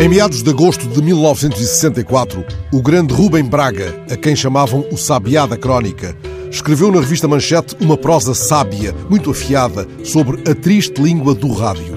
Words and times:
Em 0.00 0.08
meados 0.08 0.42
de 0.42 0.50
agosto 0.50 0.88
de 0.88 1.02
1964, 1.02 2.44
o 2.72 2.82
grande 2.82 3.12
Rubem 3.12 3.44
Braga, 3.44 3.94
a 4.10 4.16
quem 4.16 4.34
chamavam 4.34 4.84
o 4.90 4.96
Sabiá 4.96 5.46
da 5.46 5.56
Crónica, 5.56 6.16
escreveu 6.50 6.90
na 6.90 7.00
revista 7.00 7.28
Manchete 7.28 7.76
uma 7.78 7.96
prosa 7.96 8.34
sábia, 8.34 8.94
muito 9.08 9.30
afiada, 9.30 9.86
sobre 10.02 10.50
a 10.50 10.54
triste 10.54 11.00
língua 11.00 11.34
do 11.34 11.52
rádio. 11.52 11.94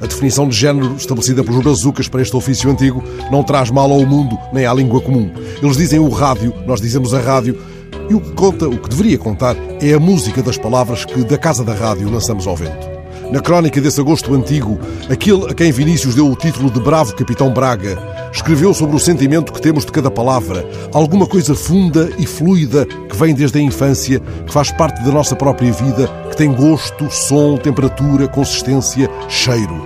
A 0.00 0.06
definição 0.06 0.48
de 0.48 0.56
género 0.56 0.94
estabelecida 0.96 1.44
pelos 1.44 1.62
brazucas 1.62 2.08
para 2.08 2.22
este 2.22 2.34
ofício 2.34 2.70
antigo 2.70 3.02
não 3.30 3.42
traz 3.42 3.70
mal 3.70 3.90
ao 3.90 4.06
mundo 4.06 4.38
nem 4.52 4.64
à 4.64 4.72
língua 4.72 5.00
comum. 5.00 5.30
Eles 5.60 5.76
dizem 5.76 5.98
o 5.98 6.08
rádio, 6.08 6.54
nós 6.66 6.80
dizemos 6.80 7.12
a 7.12 7.20
rádio, 7.20 7.58
e 8.08 8.14
o 8.14 8.20
que 8.20 8.32
conta, 8.32 8.68
o 8.68 8.78
que 8.78 8.88
deveria 8.88 9.18
contar, 9.18 9.56
é 9.80 9.92
a 9.92 10.00
música 10.00 10.42
das 10.42 10.56
palavras 10.56 11.04
que 11.04 11.22
da 11.24 11.36
casa 11.36 11.64
da 11.64 11.74
rádio 11.74 12.10
lançamos 12.10 12.46
ao 12.46 12.56
vento. 12.56 12.91
Na 13.32 13.40
crónica 13.40 13.80
desse 13.80 13.98
agosto 13.98 14.34
antigo, 14.34 14.78
aquele 15.08 15.50
a 15.50 15.54
quem 15.54 15.72
Vinícius 15.72 16.14
deu 16.14 16.30
o 16.30 16.36
título 16.36 16.70
de 16.70 16.78
Bravo 16.78 17.16
Capitão 17.16 17.50
Braga, 17.50 17.96
escreveu 18.30 18.74
sobre 18.74 18.94
o 18.94 19.00
sentimento 19.00 19.54
que 19.54 19.60
temos 19.62 19.86
de 19.86 19.90
cada 19.90 20.10
palavra, 20.10 20.68
alguma 20.92 21.26
coisa 21.26 21.54
funda 21.54 22.10
e 22.18 22.26
fluida 22.26 22.84
que 22.84 23.16
vem 23.16 23.34
desde 23.34 23.58
a 23.58 23.62
infância, 23.62 24.20
que 24.20 24.52
faz 24.52 24.70
parte 24.70 25.02
da 25.02 25.10
nossa 25.10 25.34
própria 25.34 25.72
vida, 25.72 26.08
que 26.28 26.36
tem 26.36 26.52
gosto, 26.52 27.10
som, 27.10 27.56
temperatura, 27.56 28.28
consistência, 28.28 29.08
cheiro. 29.30 29.80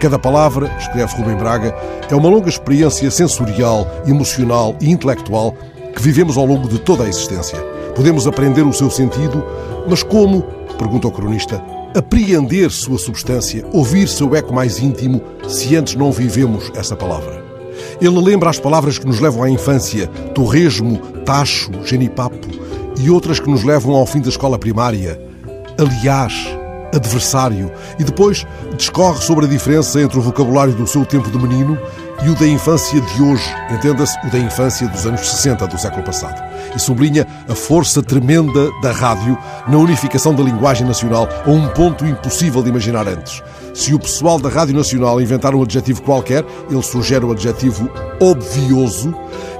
Cada 0.00 0.18
palavra, 0.18 0.68
escreve 0.80 1.14
Rubem 1.18 1.36
Braga, 1.36 1.72
é 2.10 2.16
uma 2.16 2.28
longa 2.28 2.48
experiência 2.48 3.12
sensorial, 3.12 3.86
emocional 4.08 4.74
e 4.80 4.90
intelectual 4.90 5.54
que 5.94 6.02
vivemos 6.02 6.36
ao 6.36 6.44
longo 6.44 6.66
de 6.66 6.80
toda 6.80 7.04
a 7.04 7.08
existência. 7.08 7.60
Podemos 7.94 8.26
aprender 8.26 8.62
o 8.62 8.72
seu 8.72 8.90
sentido, 8.90 9.46
mas 9.88 10.02
como, 10.02 10.42
pergunta 10.76 11.06
o 11.06 11.12
cronista, 11.12 11.62
apreender 11.98 12.70
sua 12.70 12.98
substância, 12.98 13.64
ouvir 13.72 14.08
seu 14.08 14.34
eco 14.34 14.54
mais 14.54 14.78
íntimo, 14.78 15.20
se 15.48 15.76
antes 15.76 15.94
não 15.94 16.12
vivemos 16.12 16.70
essa 16.74 16.96
palavra. 16.96 17.44
Ele 18.00 18.20
lembra 18.20 18.50
as 18.50 18.58
palavras 18.58 18.98
que 18.98 19.06
nos 19.06 19.20
levam 19.20 19.42
à 19.42 19.50
infância, 19.50 20.06
torresmo, 20.34 20.98
tacho, 21.24 21.70
genipapo, 21.84 22.48
e 23.00 23.10
outras 23.10 23.38
que 23.38 23.50
nos 23.50 23.64
levam 23.64 23.94
ao 23.94 24.06
fim 24.06 24.20
da 24.20 24.28
escola 24.28 24.58
primária, 24.58 25.20
aliás, 25.78 26.57
adversário, 26.94 27.70
e 27.98 28.04
depois 28.04 28.46
discorre 28.76 29.20
sobre 29.22 29.46
a 29.46 29.48
diferença 29.48 30.00
entre 30.00 30.18
o 30.18 30.22
vocabulário 30.22 30.74
do 30.74 30.86
seu 30.86 31.04
tempo 31.04 31.30
de 31.30 31.38
menino 31.38 31.78
e 32.24 32.28
o 32.28 32.34
da 32.34 32.46
infância 32.46 33.00
de 33.00 33.22
hoje, 33.22 33.48
entenda-se, 33.70 34.18
o 34.26 34.30
da 34.30 34.38
infância 34.38 34.88
dos 34.88 35.06
anos 35.06 35.20
60 35.20 35.66
do 35.66 35.78
século 35.78 36.02
passado. 36.02 36.42
E 36.74 36.78
sublinha 36.78 37.26
a 37.48 37.54
força 37.54 38.02
tremenda 38.02 38.70
da 38.82 38.90
rádio 38.90 39.38
na 39.68 39.78
unificação 39.78 40.34
da 40.34 40.42
linguagem 40.42 40.86
nacional 40.86 41.28
a 41.46 41.50
um 41.50 41.68
ponto 41.68 42.04
impossível 42.04 42.62
de 42.62 42.70
imaginar 42.70 43.06
antes. 43.06 43.42
Se 43.72 43.94
o 43.94 43.98
pessoal 43.98 44.40
da 44.40 44.48
Rádio 44.48 44.74
Nacional 44.74 45.20
inventar 45.20 45.54
um 45.54 45.62
adjetivo 45.62 46.02
qualquer, 46.02 46.44
ele 46.68 46.82
sugere 46.82 47.24
o 47.24 47.30
adjetivo 47.30 47.88
obvioso, 48.20 49.14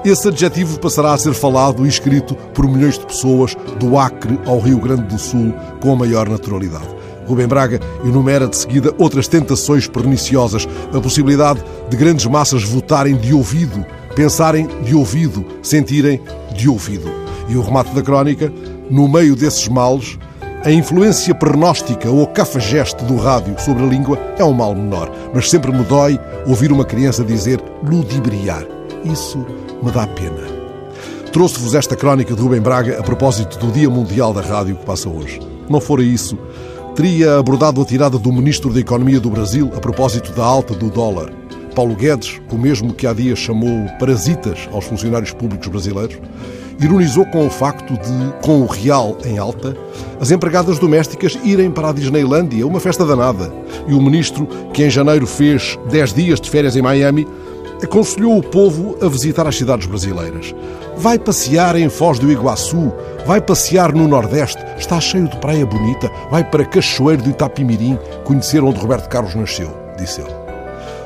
esse 0.05 0.29
adjetivo 0.29 0.79
passará 0.79 1.13
a 1.13 1.19
ser 1.19 1.35
falado 1.35 1.85
e 1.85 1.89
escrito 1.89 2.35
por 2.35 2.69
milhões 2.69 2.99
de 2.99 3.07
pessoas 3.07 3.55
do 3.79 3.99
Acre 3.99 4.39
ao 4.47 4.59
Rio 4.59 4.79
Grande 4.79 5.03
do 5.03 5.19
Sul 5.19 5.55
com 5.81 5.93
a 5.93 5.97
maior 5.97 6.29
naturalidade. 6.29 6.89
Rubem 7.29 7.47
Braga 7.47 7.79
enumera 8.05 8.49
de 8.49 8.57
seguida 8.57 8.95
outras 8.99 9.29
tentações 9.29 9.87
perniciosas, 9.87 10.67
a 10.93 11.01
possibilidade 11.01 11.63
de 11.91 11.97
grandes 11.97 12.27
massas 12.27 12.65
votarem 12.65 13.17
de 13.17 13.35
ouvido, 13.35 13.85
pensarem 14.17 14.67
de 14.83 14.95
ouvido, 14.95 15.45
sentirem 15.63 16.21
de 16.55 16.69
ouvido. 16.69 17.11
E 17.49 17.57
o 17.57 17.63
remate 17.63 17.95
da 17.95 18.03
crónica, 18.03 18.53
no 18.91 19.07
meio 19.07 19.37
desses 19.37 19.69
males, 19.69 20.19
a 20.65 20.73
influência 20.73 21.35
pernóstica 21.35 22.11
ou 22.11 22.27
cafajeste 22.27 23.05
do 23.05 23.17
rádio 23.17 23.55
sobre 23.61 23.85
a 23.85 23.87
língua 23.87 24.19
é 24.39 24.45
um 24.45 24.53
mal 24.53 24.75
menor, 24.75 25.11
mas 25.33 25.49
sempre 25.49 25.71
me 25.71 25.85
dói 25.85 26.19
ouvir 26.47 26.73
uma 26.73 26.85
criança 26.85 27.23
dizer 27.23 27.63
ludibriar. 27.85 28.67
Isso 29.05 29.47
me 29.83 29.93
dá 29.93 30.07
pena. 30.07 30.59
Trouxe-vos 31.33 31.75
esta 31.75 31.95
crónica 31.95 32.35
de 32.35 32.43
Rubem 32.43 32.61
Braga 32.61 32.99
a 32.99 33.03
propósito 33.03 33.59
do 33.59 33.71
Dia 33.71 33.89
Mundial 33.89 34.33
da 34.33 34.41
Rádio 34.41 34.77
que 34.77 34.85
passa 34.85 35.09
hoje. 35.09 35.41
Não 35.69 35.81
fora 35.81 36.03
isso, 36.03 36.37
teria 36.99 37.39
abordado 37.39 37.81
a 37.81 37.85
tirada 37.85 38.19
do 38.19 38.33
Ministro 38.33 38.73
da 38.73 38.81
Economia 38.81 39.21
do 39.21 39.31
Brasil 39.31 39.71
a 39.77 39.79
propósito 39.79 40.33
da 40.33 40.45
alta 40.45 40.75
do 40.75 40.91
dólar. 40.91 41.33
Paulo 41.73 41.95
Guedes, 41.95 42.41
o 42.51 42.59
mesmo 42.59 42.93
que 42.93 43.07
há 43.07 43.13
dias 43.13 43.39
chamou 43.39 43.87
parasitas 44.01 44.69
aos 44.73 44.85
funcionários 44.85 45.31
públicos 45.31 45.69
brasileiros, 45.69 46.19
ironizou 46.81 47.25
com 47.27 47.47
o 47.47 47.51
facto 47.51 47.93
de, 47.93 48.43
com 48.43 48.63
o 48.63 48.67
real 48.67 49.17
em 49.25 49.39
alta, 49.39 49.77
as 50.21 50.33
empregadas 50.33 50.81
domésticas 50.81 51.39
irem 51.45 51.71
para 51.71 51.91
a 51.91 51.93
Disneylândia, 51.93 52.67
uma 52.67 52.81
festa 52.81 53.07
danada. 53.07 53.49
E 53.87 53.95
o 53.95 54.03
ministro, 54.03 54.49
que 54.75 54.83
em 54.83 54.91
janeiro 54.91 55.25
fez 55.25 55.79
10 55.89 56.13
dias 56.15 56.41
de 56.41 56.51
férias 56.51 56.75
em 56.75 56.83
Miami, 56.83 57.29
aconselhou 57.83 58.37
o 58.37 58.43
povo 58.43 58.97
a 59.01 59.09
visitar 59.09 59.47
as 59.47 59.57
cidades 59.57 59.87
brasileiras. 59.87 60.55
Vai 60.97 61.19
passear 61.19 61.77
em 61.77 61.89
Foz 61.89 62.19
do 62.19 62.31
Iguaçu, 62.31 62.93
vai 63.27 63.41
passear 63.41 63.93
no 63.93 64.09
Nordeste, 64.09 64.63
está 64.79 65.01
cheio 65.01 65.29
de 65.29 65.37
praia 65.39 65.65
bonita, 65.65 66.11
vai 66.31 66.43
para 66.43 66.65
Cachoeiro 66.65 67.23
do 67.23 67.31
Itapimirim, 67.31 67.99
conhecer 68.25 68.63
onde 68.63 68.81
Roberto 68.81 69.09
Carlos 69.09 69.35
nasceu, 69.35 69.71
disse 69.97 70.21
ele. 70.21 70.35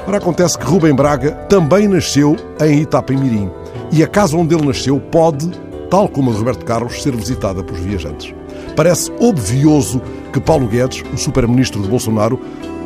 Ora, 0.06 0.16
acontece 0.16 0.58
que 0.58 0.64
Rubem 0.64 0.94
Braga 0.94 1.32
também 1.48 1.86
nasceu 1.86 2.36
em 2.60 2.80
Itapemirim 2.80 3.50
e 3.92 4.02
a 4.02 4.08
casa 4.08 4.36
onde 4.36 4.54
ele 4.54 4.66
nasceu 4.66 4.98
pode, 4.98 5.50
tal 5.90 6.08
como 6.08 6.30
a 6.30 6.32
de 6.32 6.38
Roberto 6.38 6.64
Carlos, 6.64 7.02
ser 7.02 7.14
visitada 7.14 7.62
por 7.62 7.76
viajantes. 7.76 8.34
Parece 8.74 9.12
obvioso 9.20 10.00
que 10.32 10.40
Paulo 10.40 10.66
Guedes, 10.66 11.04
o 11.12 11.16
super-ministro 11.18 11.82
de 11.82 11.88
Bolsonaro, 11.88 12.40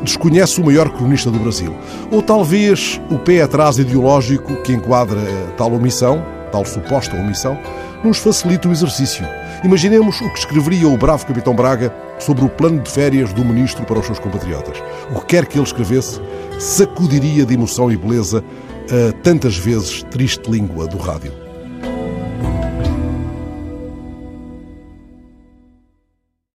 desconhece 0.06 0.61
o 0.61 0.65
maior 0.65 0.89
cronista 0.89 1.31
do 1.31 1.39
Brasil. 1.39 1.75
Ou 2.11 2.22
talvez 2.22 3.00
o 3.11 3.19
pé 3.19 3.43
atrás 3.43 3.78
ideológico 3.78 4.56
que 4.62 4.72
enquadra 4.72 5.21
tal 5.56 5.72
omissão 5.72 6.25
tal 6.50 6.65
suposta 6.65 7.17
omissão, 7.17 7.59
nos 8.03 8.19
facilita 8.19 8.69
o 8.69 8.72
exercício. 8.72 9.27
Imaginemos 9.65 10.21
o 10.21 10.33
que 10.33 10.39
escreveria 10.39 10.89
o 10.89 10.97
bravo 10.97 11.27
capitão 11.27 11.55
Braga 11.55 11.94
sobre 12.19 12.44
o 12.44 12.49
plano 12.49 12.81
de 12.81 12.91
férias 12.91 13.33
do 13.33 13.44
ministro 13.44 13.84
para 13.84 13.99
os 13.99 14.06
seus 14.06 14.19
compatriotas. 14.19 14.83
O 15.15 15.21
que 15.21 15.27
quer 15.27 15.47
que 15.47 15.59
ele 15.59 15.65
escrevesse, 15.65 16.21
sacudiria 16.59 17.44
de 17.44 17.55
emoção 17.55 17.91
e 17.91 17.97
beleza 17.97 18.43
a 18.88 19.12
tantas 19.23 19.56
vezes 19.56 20.03
triste 20.05 20.50
língua 20.50 20.87
do 20.87 20.97
rádio. 20.97 21.46